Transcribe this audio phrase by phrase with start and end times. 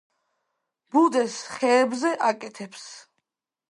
[0.95, 2.93] ბუდეს ხეებზე აკეთებს.